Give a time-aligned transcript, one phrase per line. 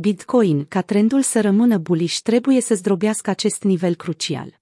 [0.00, 4.60] Bitcoin, ca trendul să rămână bullish, trebuie să zdrobească acest nivel crucial.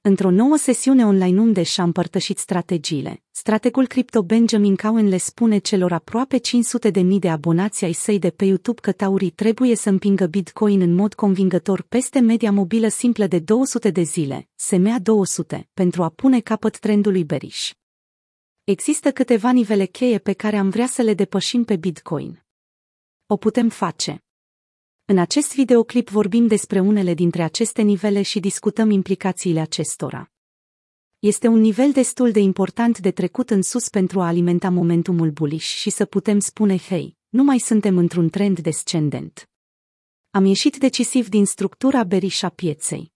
[0.00, 5.92] Într-o nouă sesiune online unde și-a împărtășit strategiile, strategul cripto Benjamin Cowen le spune celor
[5.92, 9.88] aproape 500 de mii de abonați ai săi de pe YouTube că taurii trebuie să
[9.88, 15.68] împingă Bitcoin în mod convingător peste media mobilă simplă de 200 de zile, SMA 200,
[15.74, 17.70] pentru a pune capăt trendului bearish.
[18.64, 22.44] Există câteva nivele cheie pe care am vrea să le depășim pe Bitcoin.
[23.26, 24.24] O putem face.
[25.10, 30.30] În acest videoclip vorbim despre unele dintre aceste nivele și discutăm implicațiile acestora.
[31.18, 35.66] Este un nivel destul de important de trecut în sus pentru a alimenta momentumul bullish
[35.66, 39.50] și să putem spune, hei, nu mai suntem într-un trend descendent.
[40.30, 43.12] Am ieșit decisiv din structura bearish a pieței.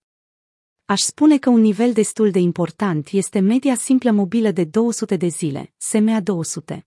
[0.84, 5.28] Aș spune că un nivel destul de important este media simplă mobilă de 200 de
[5.28, 6.86] zile, SMA 200.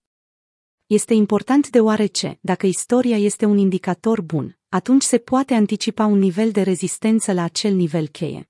[0.87, 6.51] Este important deoarece, dacă istoria este un indicator bun, atunci se poate anticipa un nivel
[6.51, 8.49] de rezistență la acel nivel cheie.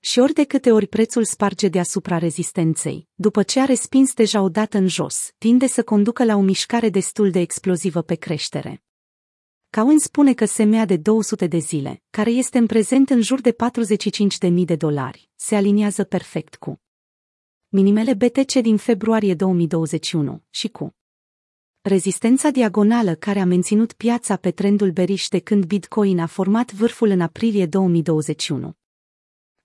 [0.00, 4.48] Și ori de câte ori prețul sparge deasupra rezistenței, după ce a respins deja o
[4.48, 8.82] dată în jos, tinde să conducă la o mișcare destul de explozivă pe creștere.
[9.70, 13.56] Cowen spune că semea de 200 de zile, care este în prezent în jur de
[14.50, 16.80] 45.000 de dolari, se aliniază perfect cu
[17.68, 20.96] minimele BTC din februarie 2021 și cu
[21.86, 27.08] rezistența diagonală care a menținut piața pe trendul beriș de când Bitcoin a format vârful
[27.08, 28.72] în aprilie 2021.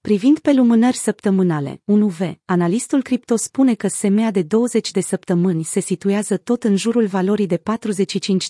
[0.02, 5.80] Privind pe lumânări săptămânale, 1V, analistul cripto spune că semea de 20 de săptămâni se
[5.80, 7.62] situează tot în jurul valorii de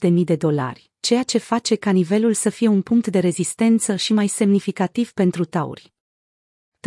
[0.08, 4.14] 45.000 de dolari, ceea ce face ca nivelul să fie un punct de rezistență și
[4.14, 5.94] mai semnificativ pentru tauri.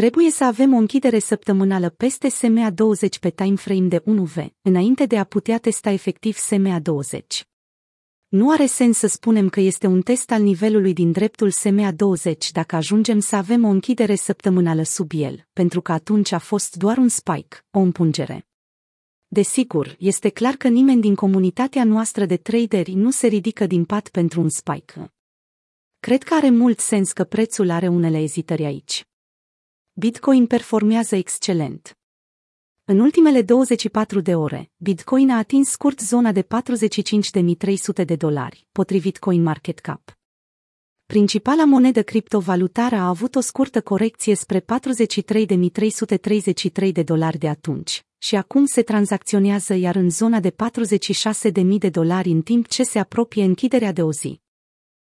[0.01, 5.19] Trebuie să avem o închidere săptămânală peste SMA 20 pe timeframe de 1V, înainte de
[5.19, 7.45] a putea testa efectiv SMA 20.
[8.29, 12.53] Nu are sens să spunem că este un test al nivelului din dreptul SMA 20
[12.53, 16.97] dacă ajungem să avem o închidere săptămânală sub el, pentru că atunci a fost doar
[16.97, 18.47] un spike, o împungere.
[19.27, 24.09] Desigur, este clar că nimeni din comunitatea noastră de traderi nu se ridică din pat
[24.09, 25.13] pentru un spike.
[26.01, 29.05] Cred că are mult sens că prețul are unele ezitări aici.
[29.97, 31.99] Bitcoin performează excelent.
[32.85, 36.49] În ultimele 24 de ore, Bitcoin a atins scurt zona de 45.300
[38.05, 40.19] de dolari, potrivit CoinMarketCap.
[41.07, 44.67] Principala monedă criptovalutară a avut o scurtă corecție spre 43.333
[46.93, 50.55] de dolari de atunci și acum se tranzacționează iar în zona de 46.000
[51.79, 54.43] de dolari în timp ce se apropie închiderea de o zi.